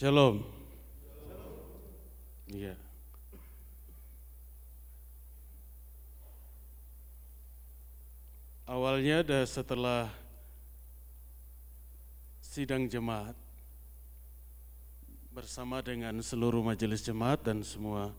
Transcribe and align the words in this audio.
Shalom. 0.00 0.40
Iya. 2.48 2.72
Awalnya 8.64 9.20
ada 9.20 9.44
setelah 9.44 10.08
sidang 12.40 12.88
jemaat 12.88 13.36
bersama 15.36 15.84
dengan 15.84 16.16
seluruh 16.24 16.64
majelis 16.64 17.04
jemaat 17.04 17.44
dan 17.44 17.60
semua 17.60 18.16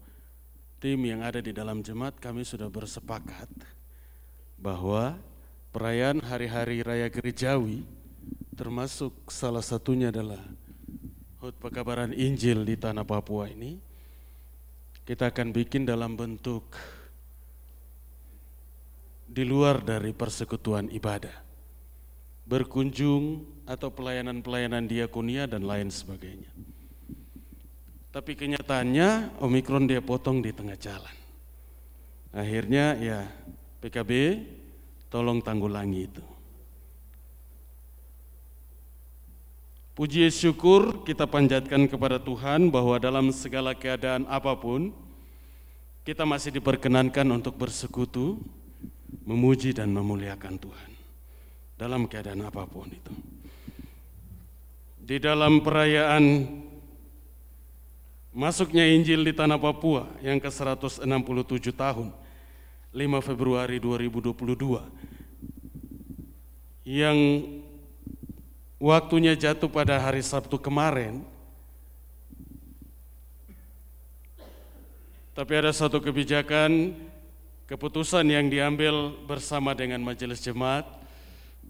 tim 0.77 1.01
yang 1.01 1.25
ada 1.25 1.41
di 1.41 1.49
dalam 1.49 1.81
jemaat 1.81 2.13
kami 2.21 2.45
sudah 2.45 2.69
bersepakat 2.69 3.49
bahwa 4.61 5.17
perayaan 5.73 6.21
hari-hari 6.21 6.85
raya 6.85 7.09
gerejawi 7.09 7.81
termasuk 8.53 9.33
salah 9.33 9.65
satunya 9.65 10.13
adalah 10.13 10.45
HUT 11.41 11.57
pekabaran 11.57 12.13
Injil 12.13 12.61
di 12.61 12.77
tanah 12.77 13.01
Papua 13.01 13.49
ini 13.49 13.73
kita 15.01 15.33
akan 15.33 15.49
bikin 15.49 15.89
dalam 15.89 16.13
bentuk 16.13 16.69
di 19.25 19.41
luar 19.41 19.81
dari 19.81 20.13
persekutuan 20.13 20.93
ibadah, 20.93 21.33
berkunjung 22.45 23.41
atau 23.65 23.89
pelayanan-pelayanan 23.89 24.85
diakonia 24.85 25.49
dan 25.49 25.65
lain 25.65 25.89
sebagainya. 25.89 26.53
Tapi 28.13 28.37
kenyataannya 28.37 29.41
Omikron 29.41 29.89
dia 29.89 30.03
potong 30.05 30.45
di 30.45 30.53
tengah 30.53 30.77
jalan. 30.77 31.15
Akhirnya 32.37 33.01
ya 33.01 33.25
PKB 33.81 34.11
tolong 35.09 35.41
tanggulangi 35.41 36.01
itu. 36.05 36.30
Puji 39.91 40.23
syukur 40.31 41.03
kita 41.03 41.27
panjatkan 41.27 41.83
kepada 41.83 42.15
Tuhan 42.15 42.71
bahwa 42.71 42.95
dalam 42.95 43.27
segala 43.35 43.75
keadaan 43.75 44.23
apa 44.31 44.55
pun 44.55 44.95
kita 46.07 46.23
masih 46.23 46.55
diperkenankan 46.55 47.27
untuk 47.27 47.59
bersekutu 47.59 48.39
memuji 49.27 49.75
dan 49.75 49.91
memuliakan 49.91 50.55
Tuhan 50.55 50.89
dalam 51.75 52.07
keadaan 52.07 52.39
apa 52.47 52.63
pun 52.63 52.87
itu. 52.87 53.11
Di 55.03 55.19
dalam 55.19 55.59
perayaan 55.59 56.47
masuknya 58.31 58.87
Injil 58.87 59.27
di 59.27 59.35
tanah 59.35 59.59
Papua 59.59 60.07
yang 60.23 60.39
ke-167 60.39 61.03
tahun, 61.75 62.15
5 62.95 63.27
Februari 63.27 63.75
2022, 63.75 64.87
yang 66.87 67.17
waktunya 68.81 69.37
jatuh 69.37 69.69
pada 69.69 70.01
hari 70.01 70.25
Sabtu 70.25 70.57
kemarin, 70.57 71.21
tapi 75.37 75.53
ada 75.53 75.69
satu 75.69 76.01
kebijakan 76.01 76.97
keputusan 77.69 78.25
yang 78.25 78.49
diambil 78.49 79.13
bersama 79.29 79.77
dengan 79.77 80.01
majelis 80.01 80.41
jemaat 80.41 80.89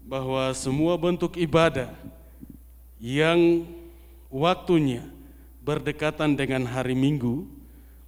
bahwa 0.08 0.50
semua 0.56 0.96
bentuk 0.96 1.36
ibadah 1.36 1.92
yang 2.96 3.68
waktunya 4.32 5.04
berdekatan 5.60 6.32
dengan 6.32 6.64
hari 6.64 6.96
Minggu, 6.96 7.44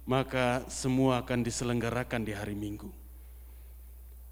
maka 0.03 0.65
semua 0.67 1.21
akan 1.21 1.45
diselenggarakan 1.45 2.25
di 2.25 2.33
hari 2.33 2.57
Minggu. 2.57 2.89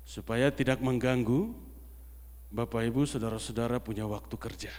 Supaya 0.04 0.52
tidak 0.52 0.84
mengganggu 0.84 1.56
Bapak 2.54 2.86
Ibu, 2.86 3.10
saudara-saudara 3.10 3.82
punya 3.82 4.06
waktu 4.06 4.38
kerja. 4.38 4.70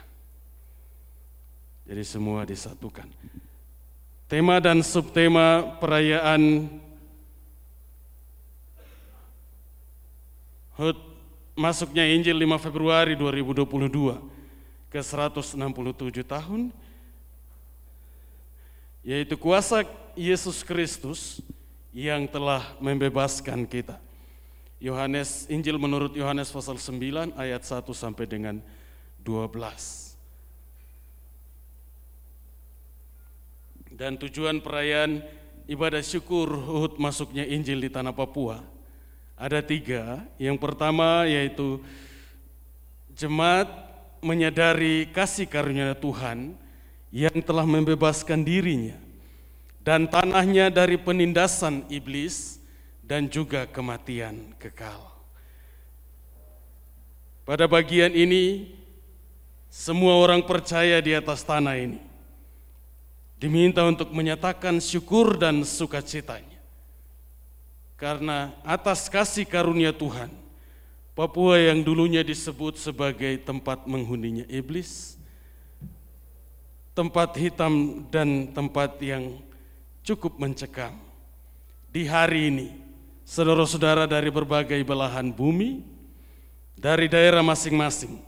Jadi 1.83 2.07
semua 2.07 2.47
disatukan. 2.47 3.11
Tema 4.31 4.63
dan 4.63 4.79
subtema 4.79 5.75
perayaan 5.83 6.71
HUT 10.79 10.99
masuknya 11.59 12.07
Injil 12.07 12.39
5 12.47 12.63
Februari 12.63 13.19
2022 13.19 14.23
ke 14.87 15.03
167 15.03 15.59
tahun 16.23 16.71
yaitu 19.03 19.35
kuasa 19.35 19.83
Yesus 20.15 20.63
Kristus 20.63 21.43
yang 21.91 22.31
telah 22.31 22.79
membebaskan 22.79 23.67
kita. 23.67 24.04
Yohanes 24.83 25.47
Injil 25.51 25.79
menurut 25.79 26.13
Yohanes 26.15 26.51
pasal 26.51 26.77
9 26.77 27.35
ayat 27.39 27.63
1 27.63 27.85
sampai 27.95 28.25
dengan 28.27 28.59
12. 29.23 30.15
Dan 33.95 34.19
tujuan 34.19 34.59
perayaan 34.59 35.23
ibadah 35.71 36.03
syukur 36.03 36.51
HUT 36.51 36.99
masuknya 36.99 37.47
Injil 37.47 37.79
di 37.79 37.91
tanah 37.91 38.11
Papua 38.11 38.75
ada 39.35 39.61
tiga. 39.63 40.23
Yang 40.39 40.59
pertama 40.63 41.27
yaitu 41.27 41.83
jemaat 43.15 43.71
menyadari 44.25 45.07
kasih 45.11 45.47
karunia 45.47 45.95
Tuhan 45.95 46.57
yang 47.15 47.39
telah 47.45 47.63
membebaskan 47.63 48.43
dirinya 48.43 48.99
dan 49.85 50.09
tanahnya 50.09 50.73
dari 50.73 50.97
penindasan 50.97 51.85
iblis 51.93 52.59
dan 53.05 53.29
juga 53.29 53.69
kematian 53.69 54.57
kekal. 54.57 55.13
Pada 57.45 57.69
bagian 57.69 58.11
ini, 58.17 58.73
semua 59.69 60.17
orang 60.17 60.41
percaya 60.41 60.97
di 61.05 61.13
atas 61.13 61.45
tanah 61.45 61.77
ini 61.77 62.01
diminta 63.37 63.85
untuk 63.85 64.09
menyatakan 64.15 64.81
syukur 64.81 65.37
dan 65.37 65.61
sukacitanya 65.67 66.55
karena 67.95 68.53
atas 68.67 69.09
kasih 69.09 69.47
karunia 69.47 69.95
Tuhan, 69.95 70.29
Papua 71.15 71.63
yang 71.63 71.81
dulunya 71.81 72.27
disebut 72.27 72.75
sebagai 72.75 73.39
tempat 73.47 73.87
menghuninya 73.87 74.43
iblis, 74.51 75.15
tempat 76.91 77.39
hitam 77.39 78.05
dan 78.11 78.51
tempat 78.51 78.99
yang 78.99 79.39
cukup 80.03 80.37
mencekam. 80.43 80.99
Di 81.95 82.03
hari 82.05 82.51
ini, 82.51 82.69
saudara-saudara 83.25 84.05
dari 84.05 84.29
berbagai 84.29 84.79
belahan 84.85 85.33
bumi, 85.33 85.81
dari 86.77 87.09
daerah 87.09 87.41
masing-masing, 87.41 88.21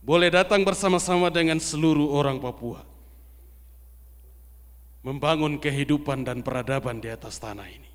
boleh 0.00 0.32
datang 0.32 0.64
bersama-sama 0.64 1.28
dengan 1.28 1.60
seluruh 1.60 2.10
orang 2.10 2.40
Papua, 2.40 2.82
membangun 5.04 5.60
kehidupan 5.60 6.24
dan 6.24 6.40
peradaban 6.40 6.98
di 6.98 7.12
atas 7.12 7.38
tanah 7.38 7.68
ini. 7.68 7.92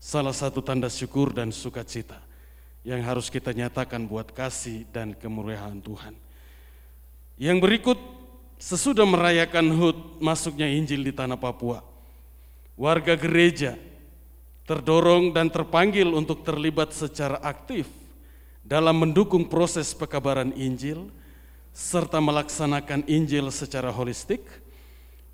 Salah 0.00 0.34
satu 0.34 0.60
tanda 0.60 0.90
syukur 0.90 1.30
dan 1.30 1.52
sukacita 1.52 2.18
yang 2.82 3.04
harus 3.04 3.28
kita 3.28 3.52
nyatakan 3.52 4.08
buat 4.08 4.32
kasih 4.32 4.88
dan 4.90 5.12
kemurahan 5.12 5.76
Tuhan. 5.80 6.16
Yang 7.36 7.58
berikut 7.60 7.98
sesudah 8.60 9.04
merayakan 9.04 9.72
HUT 9.72 10.20
masuknya 10.20 10.68
Injil 10.68 11.04
di 11.04 11.12
tanah 11.12 11.36
Papua, 11.36 11.84
warga 12.76 13.12
gereja 13.16 13.76
terdorong 14.70 15.34
dan 15.34 15.50
terpanggil 15.50 16.14
untuk 16.14 16.46
terlibat 16.46 16.94
secara 16.94 17.42
aktif 17.42 17.90
dalam 18.62 19.02
mendukung 19.02 19.50
proses 19.50 19.90
pekabaran 19.90 20.54
Injil 20.54 21.10
serta 21.74 22.22
melaksanakan 22.22 23.02
Injil 23.10 23.50
secara 23.50 23.90
holistik 23.90 24.46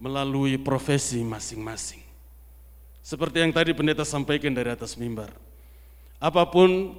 melalui 0.01 0.57
profesi 0.57 1.21
masing-masing. 1.21 2.01
Seperti 3.05 3.45
yang 3.45 3.53
tadi 3.53 3.77
pendeta 3.77 4.09
sampaikan 4.09 4.57
dari 4.57 4.73
atas 4.73 4.97
mimbar. 4.97 5.29
Apa 6.17 6.49
pun 6.49 6.97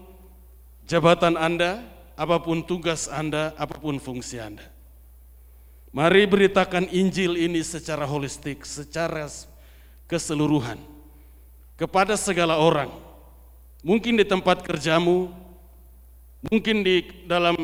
jabatan 0.85 1.41
Anda, 1.41 1.81
apa 2.13 2.38
pun 2.38 2.62
tugas 2.62 3.09
Anda, 3.09 3.57
apa 3.57 3.81
pun 3.81 3.97
fungsi 3.97 4.38
Anda. 4.38 4.69
Mari 5.89 6.29
beritakan 6.29 6.85
Injil 6.94 7.33
ini 7.33 7.65
secara 7.65 8.06
holistik, 8.06 8.62
secara 8.62 9.25
keseluruhan 10.06 10.96
kepada 11.77 12.18
segala 12.18 12.57
orang. 12.59 12.91
Mungkin 13.85 14.19
di 14.19 14.25
tempat 14.25 14.65
kerjamu, 14.65 15.31
mungkin 16.50 16.83
di 16.83 17.06
dalam 17.29 17.56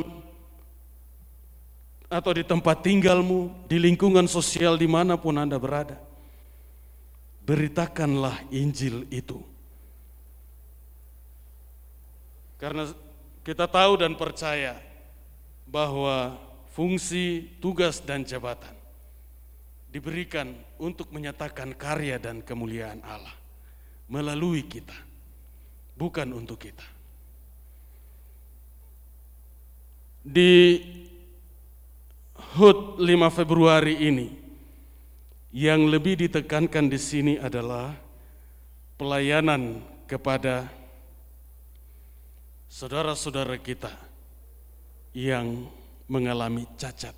atau 2.07 2.31
di 2.31 2.45
tempat 2.45 2.86
tinggalmu, 2.86 3.65
di 3.65 3.81
lingkungan 3.81 4.30
sosial 4.30 4.77
di 4.77 4.86
mana 4.86 5.18
pun 5.18 5.33
Anda 5.36 5.57
berada 5.57 5.98
beritakanlah 7.44 8.48
Injil 8.50 9.07
itu. 9.12 9.44
Karena 12.57 12.88
kita 13.44 13.68
tahu 13.68 14.00
dan 14.00 14.15
percaya 14.15 14.80
bahwa 15.68 16.39
fungsi, 16.71 17.51
tugas, 17.60 18.00
dan 18.00 18.24
jabatan 18.24 18.71
diberikan 19.92 20.56
untuk 20.80 21.12
menyatakan 21.12 21.75
karya 21.75 22.15
dan 22.18 22.39
kemuliaan 22.39 23.04
Allah 23.04 23.36
melalui 24.07 24.67
kita, 24.67 24.95
bukan 25.95 26.27
untuk 26.33 26.59
kita. 26.59 26.85
Di 30.23 30.79
HUT 32.55 33.01
5 33.01 33.38
Februari 33.38 34.07
ini, 34.07 34.27
Yang 35.53 35.81
lebih 35.85 36.17
ditekankan 36.17 36.89
di 36.89 36.97
sini 36.97 37.38
adalah 37.38 37.94
pelayanan 38.97 39.85
kepada 40.09 40.65
saudara-saudara 42.65 43.61
kita 43.61 43.94
yang 45.13 45.69
mengalami 46.09 46.65
cacat, 46.73 47.13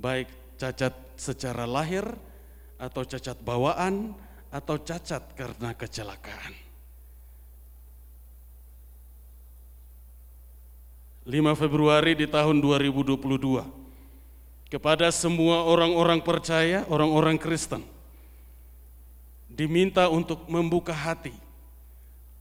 baik 0.00 0.56
cacat 0.56 0.96
secara 1.20 1.68
lahir 1.68 2.08
atau 2.80 3.04
cacat 3.04 3.36
bawaan 3.44 4.16
atau 4.54 4.78
cacat 4.78 5.34
karena 5.34 5.74
kecelakaan. 5.74 6.54
5 11.26 11.56
Februari 11.58 12.14
di 12.14 12.30
tahun 12.30 12.62
2022 12.62 13.18
kepada 14.70 15.10
semua 15.10 15.66
orang-orang 15.66 16.22
percaya, 16.22 16.86
orang-orang 16.86 17.40
Kristen 17.40 17.82
diminta 19.50 20.06
untuk 20.06 20.46
membuka 20.46 20.94
hati 20.94 21.34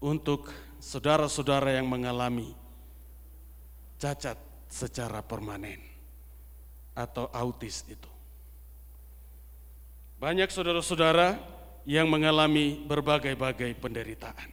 untuk 0.04 0.52
saudara-saudara 0.84 1.80
yang 1.80 1.88
mengalami 1.88 2.52
cacat 3.98 4.36
secara 4.68 5.24
permanen 5.24 5.80
atau 6.92 7.32
autis 7.32 7.88
itu. 7.88 8.12
Banyak 10.20 10.52
saudara-saudara 10.52 11.40
yang 11.84 12.08
mengalami 12.08 12.80
berbagai-bagai 12.88 13.76
penderitaan. 13.80 14.50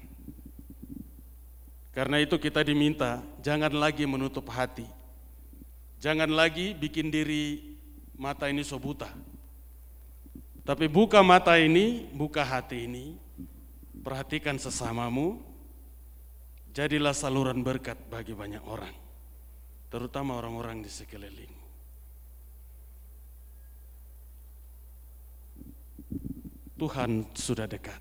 Karena 1.91 2.23
itu 2.23 2.39
kita 2.39 2.63
diminta 2.63 3.19
jangan 3.43 3.71
lagi 3.75 4.07
menutup 4.07 4.47
hati. 4.51 4.87
Jangan 6.01 6.31
lagi 6.33 6.73
bikin 6.73 7.13
diri 7.13 7.77
mata 8.17 8.49
ini 8.49 8.65
sobuta. 8.65 9.11
Tapi 10.65 10.87
buka 10.87 11.21
mata 11.21 11.59
ini, 11.59 12.07
buka 12.15 12.47
hati 12.47 12.87
ini, 12.87 13.19
perhatikan 14.07 14.57
sesamamu, 14.57 15.43
jadilah 16.71 17.13
saluran 17.13 17.61
berkat 17.61 17.99
bagi 18.07 18.33
banyak 18.33 18.63
orang, 18.65 18.95
terutama 19.91 20.39
orang-orang 20.39 20.81
di 20.85 20.91
sekeliling. 20.93 21.61
Tuhan 26.81 27.29
sudah 27.37 27.69
dekat. 27.69 28.01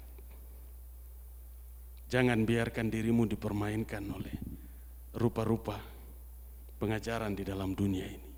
Jangan 2.08 2.48
biarkan 2.48 2.88
dirimu 2.88 3.28
dipermainkan 3.28 4.02
oleh 4.08 4.34
rupa-rupa 5.20 5.76
pengajaran 6.80 7.36
di 7.36 7.44
dalam 7.44 7.76
dunia 7.76 8.08
ini. 8.08 8.30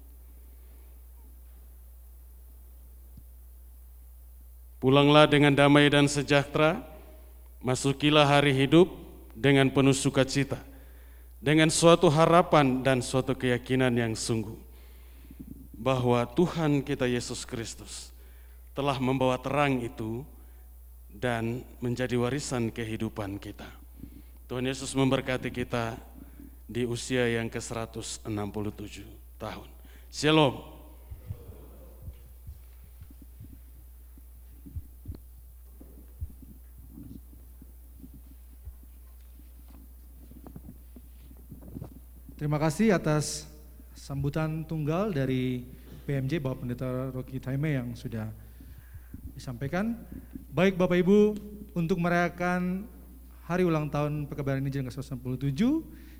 Pulanglah 4.82 5.30
dengan 5.30 5.54
damai 5.54 5.94
dan 5.94 6.10
sejahtera, 6.10 6.82
masukilah 7.62 8.26
hari 8.26 8.58
hidup 8.58 8.90
dengan 9.38 9.70
penuh 9.70 9.94
sukacita, 9.94 10.58
dengan 11.38 11.70
suatu 11.70 12.10
harapan 12.10 12.82
dan 12.82 13.06
suatu 13.06 13.38
keyakinan 13.38 13.94
yang 13.94 14.18
sungguh 14.18 14.58
bahwa 15.78 16.26
Tuhan 16.34 16.82
kita 16.82 17.06
Yesus 17.06 17.46
Kristus 17.46 18.11
telah 18.72 18.96
membawa 19.04 19.36
terang 19.36 19.84
itu 19.84 20.24
dan 21.12 21.60
menjadi 21.84 22.16
warisan 22.16 22.72
kehidupan 22.72 23.36
kita. 23.36 23.68
Tuhan 24.48 24.68
Yesus 24.68 24.96
memberkati 24.96 25.52
kita 25.52 26.00
di 26.72 26.88
usia 26.88 27.28
yang 27.28 27.52
ke-167 27.52 29.04
tahun. 29.36 29.70
Shalom. 30.08 30.56
Terima 42.40 42.58
kasih 42.58 42.98
atas 42.98 43.46
sambutan 43.94 44.66
tunggal 44.66 45.14
dari 45.14 45.62
PMJ 46.10 46.42
Bapak 46.42 46.66
Pendeta 46.66 46.90
Rocky 47.14 47.38
Taime 47.38 47.78
yang 47.78 47.94
sudah 47.94 48.34
disampaikan. 49.42 49.98
Baik 50.54 50.78
Bapak 50.78 51.02
Ibu, 51.02 51.34
untuk 51.74 51.98
merayakan 51.98 52.86
hari 53.50 53.66
ulang 53.66 53.90
tahun 53.90 54.30
Pekebaran 54.30 54.62
Injil 54.62 54.86
ke-167, 54.86 55.58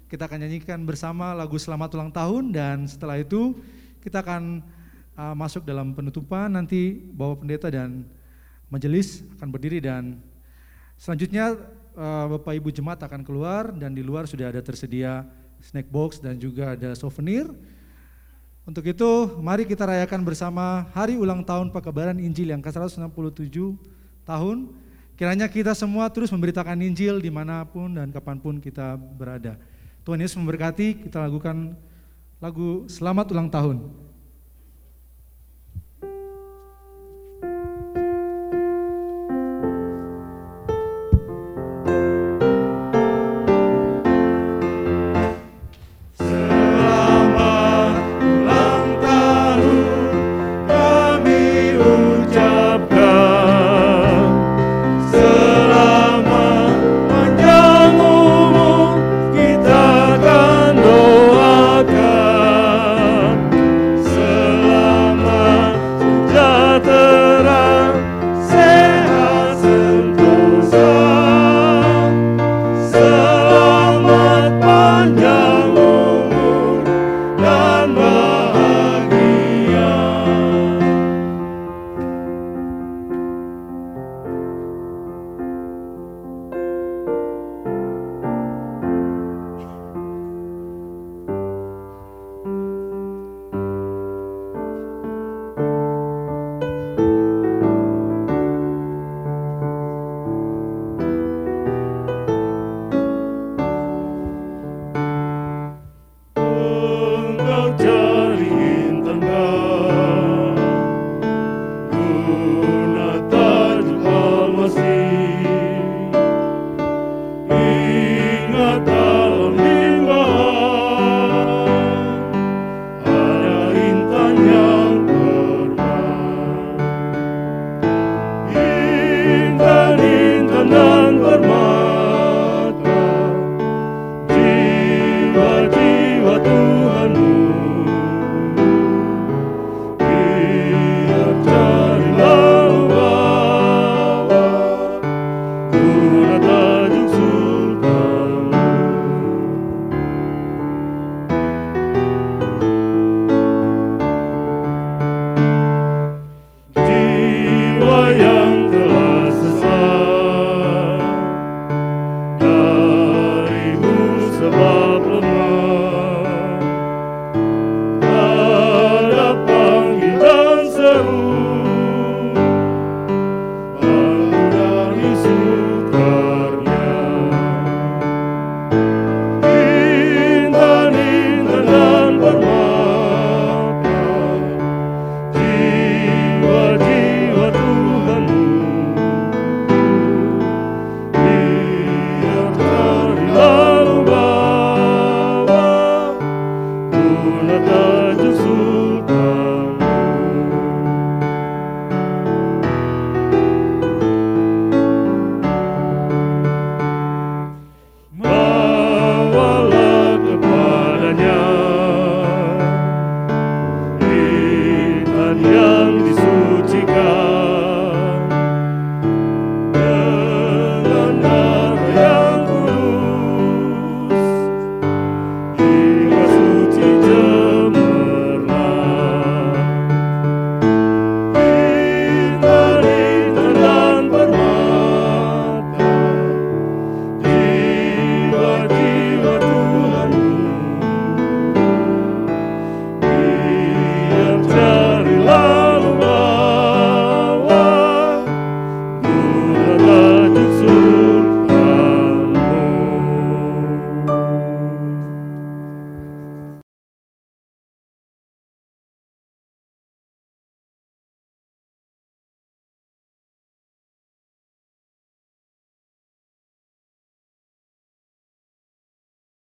kita 0.10 0.26
akan 0.26 0.42
nyanyikan 0.42 0.82
bersama 0.82 1.30
lagu 1.38 1.54
Selamat 1.62 1.94
Ulang 1.94 2.10
Tahun 2.10 2.50
dan 2.50 2.90
setelah 2.90 3.22
itu 3.22 3.54
kita 4.02 4.26
akan 4.26 4.66
uh, 5.14 5.38
masuk 5.38 5.62
dalam 5.70 5.94
penutupan 5.94 6.50
nanti 6.50 6.98
Bapak 7.14 7.46
Pendeta 7.46 7.70
dan 7.70 8.10
majelis 8.74 9.22
akan 9.38 9.54
berdiri 9.54 9.78
dan 9.78 10.18
selanjutnya 10.98 11.62
uh, 11.94 12.26
Bapak 12.26 12.58
Ibu 12.58 12.74
jemaat 12.74 13.06
akan 13.06 13.22
keluar 13.22 13.70
dan 13.70 13.94
di 13.94 14.02
luar 14.02 14.26
sudah 14.26 14.50
ada 14.50 14.66
tersedia 14.66 15.30
snack 15.62 15.86
box 15.94 16.18
dan 16.18 16.42
juga 16.42 16.74
ada 16.74 16.98
souvenir. 16.98 17.46
Untuk 18.62 18.86
itu, 18.86 19.42
mari 19.42 19.66
kita 19.66 19.90
rayakan 19.90 20.22
bersama 20.22 20.86
hari 20.94 21.18
ulang 21.18 21.42
tahun 21.42 21.74
Pekebaran 21.74 22.22
Injil 22.22 22.54
yang 22.54 22.62
ke-167 22.62 23.58
tahun. 24.22 24.58
Kiranya 25.18 25.50
kita 25.50 25.74
semua 25.74 26.14
terus 26.14 26.30
memberitakan 26.30 26.78
Injil 26.78 27.18
di 27.18 27.34
mana 27.34 27.66
pun 27.66 27.90
dan 27.90 28.14
kapan 28.14 28.38
pun 28.38 28.62
kita 28.62 29.02
berada. 29.18 29.58
Tuhan 30.06 30.22
Yesus 30.22 30.38
memberkati, 30.38 31.10
kita 31.10 31.26
lakukan 31.26 31.74
lagu 32.38 32.86
Selamat 32.86 33.34
Ulang 33.34 33.50
Tahun. 33.50 33.78